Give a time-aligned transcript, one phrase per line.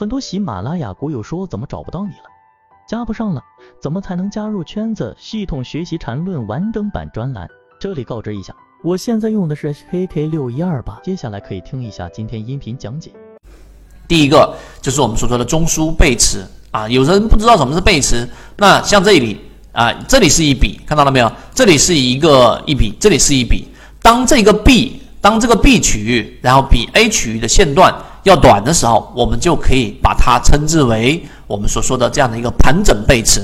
[0.00, 2.24] 很多喜马拉雅股友说怎么找不到你了，
[2.88, 3.42] 加不上了，
[3.82, 5.14] 怎么才能加入圈子？
[5.20, 7.46] 系统学习缠论完整版专栏，
[7.78, 13.10] 这里告知一下，我现在用的是 HK 六一二八，接下来可以听一下今天音频讲解。
[14.08, 18.26] 第一个就是我们所说的中枢背驰啊，有人不知道什么是背驰，
[18.56, 19.38] 那像这里
[19.72, 21.30] 啊，这里是一笔，看到了没有？
[21.54, 23.68] 这里是一个一笔，这里是一笔。
[24.00, 27.94] 当这个 B，当这个 B 区域，然后比 A 区域的线段。
[28.22, 33.40] 要短的时候，我们就可以把它称之为我们所说的这样的一个盘整背驰。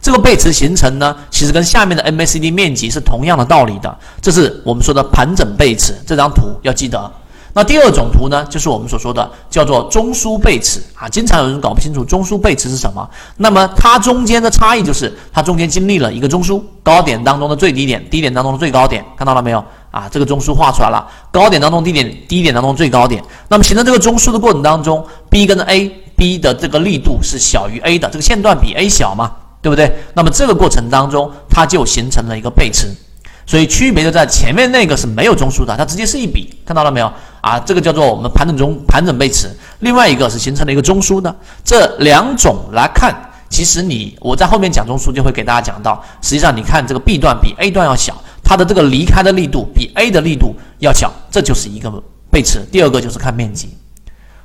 [0.00, 3.98] 这个背驰形成呢，其实跟下面的 MACD 面积是同样的道理的。
[4.22, 5.94] 这是我们说的盘整背驰。
[6.06, 7.12] 这张图要记得。
[7.52, 11.08] 那第二种图呢，就是我们所说的叫做中枢背驰啊。
[11.08, 13.08] 经常有人搞不清楚中枢背驰是什么。
[13.38, 19.64] 那么它中间的差异就是它中间经历了一个中枢高点当中的最低点，低点当中的最高点，看到了没有？
[19.90, 23.20] 啊，这个中枢画出来了，高点当中低点，低点当中最高点。
[23.48, 29.92] 那么形成这个中枢的过程当中，B 跟 A，B 的这个力度是小于 A 的，这个线段比 A 小嘛，对不对？
[30.14, 32.86] 那么这个过程当中，它就形成了一个背驰。
[33.46, 37.12] 所以区别就在前面那个是没有中枢的，它直接是一笔，看到了没有？
[37.40, 39.50] 啊，这个叫做我们盘整中盘整背驰。
[39.80, 43.14] 另外一个是形成了一个中枢的，这两种来看，
[43.48, 48.14] 其实你我在后面讲中枢就会给大家讲到，实际上你看这个 B 段比 A 段要小。
[48.42, 51.88] 它的这个离开的力度比 A 的力度要小，这就是一个
[52.32, 52.58] 背驰。
[52.72, 53.68] 第二个就是看面积。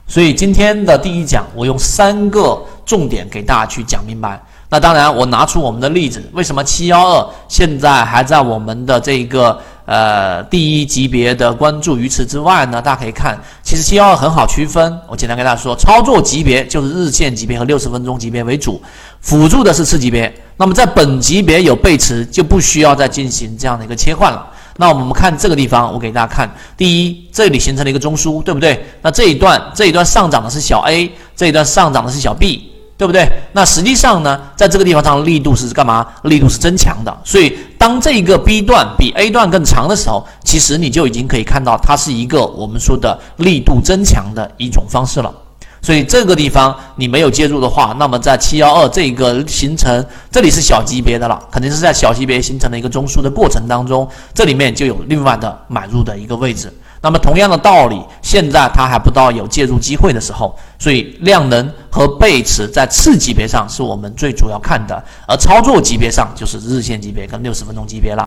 [0.08, 4.40] 所以今天的第一讲，我用三个重点给大家去讲明白。
[4.70, 9.60] 那当然，我拿出我们的例子，为什么七幺二现在还在我们的这个？
[9.86, 11.98] 呃，第一级别的关注。
[11.98, 15.00] 于此之外呢，大家可以看，其实七幺二很好区分。
[15.08, 18.82] 我简单跟大家说，操作级别就是日线级别和六十分钟级别为主，
[19.22, 20.34] 辅助的是次级别。
[20.58, 24.48] 那么在本级别有背驰，就不需要再进行这样的一个切换了。
[24.78, 28.86] 那我们看这个地方，我给大家看，第一，这里形成了一个中枢，对不对？
[29.02, 32.72] 那这一段，这一段上涨的是小 a，这一段上涨的是小 b。
[32.98, 33.30] 对不对？
[33.52, 36.08] 那实际上呢，在这个地方上力度是干嘛？
[36.24, 37.14] 力度是增强的。
[37.26, 45.34] 所以当这个 B 段比 A 段更长的时候，其实你就已经可以看到它是一个我们说的力度增强的一种方式了。
[45.82, 56.74] 所以这个地方你没有介入的话，那么在七幺二这个形成，这里是小级别的了，肯定是在小级别形成的一个中枢的过程当中，这里面就有另外的买入的一个位置。
[57.06, 68.24] 那么同样的道理，现在它还不到有介入机会的时候，所以量能和背驰在次级别上是我们最主要看的，而操作级别上就是日线级别跟六十分钟级别了。